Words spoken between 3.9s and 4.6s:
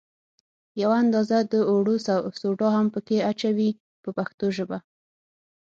په پښتو